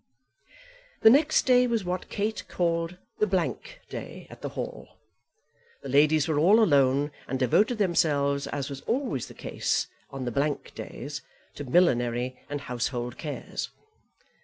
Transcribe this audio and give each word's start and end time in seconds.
The 1.01 1.11
next 1.11 1.45
day 1.45 1.67
was 1.67 1.85
what 1.85 2.09
Kate 2.09 2.43
called 2.47 2.97
the 3.19 3.27
blank 3.27 3.81
day 3.87 4.25
at 4.31 4.41
the 4.41 4.49
Hall. 4.49 4.97
The 5.83 5.89
ladies 5.89 6.27
were 6.27 6.39
all 6.39 6.59
alone, 6.59 7.11
and 7.27 7.37
devoted 7.37 7.77
themselves, 7.77 8.47
as 8.47 8.67
was 8.67 8.81
always 8.87 9.27
the 9.27 9.35
case 9.35 9.85
on 10.09 10.25
the 10.25 10.31
blank 10.31 10.73
days, 10.73 11.21
to 11.53 11.65
millinery 11.65 12.39
and 12.49 12.61
household 12.61 13.19
cares. 13.19 13.69